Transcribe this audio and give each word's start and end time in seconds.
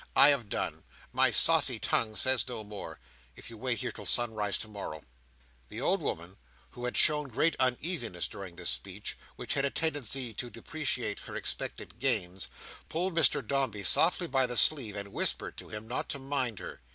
I 0.15 0.29
have 0.29 0.49
done. 0.49 0.83
My 1.13 1.29
saucy 1.29 1.77
tongue 1.77 2.15
says 2.15 2.47
no 2.47 2.63
more, 2.63 2.99
if 3.35 3.51
you 3.51 3.57
wait 3.59 3.77
here 3.81 3.91
till 3.91 4.07
sunrise 4.07 4.57
tomorrow." 4.57 5.03
The 5.67 5.79
old 5.79 6.01
woman, 6.01 6.37
who 6.71 6.85
had 6.85 6.97
shown 6.97 7.27
great 7.27 7.55
uneasiness 7.59 8.27
during 8.27 8.55
this 8.55 8.71
speech, 8.71 9.15
which 9.35 9.53
had 9.53 9.63
a 9.63 9.69
tendency 9.69 10.33
to 10.33 10.49
depreciate 10.49 11.19
her 11.19 11.35
expected 11.35 11.99
gains, 11.99 12.47
pulled 12.89 13.15
Mr 13.15 13.45
Dombey 13.45 13.83
softly 13.83 14.25
by 14.25 14.47
the 14.47 14.57
sleeve, 14.57 14.95
and 14.95 15.13
whispered 15.13 15.55
to 15.57 15.69
him 15.69 15.87
not 15.87 16.09
to 16.09 16.17
mind 16.17 16.57
her. 16.57 16.81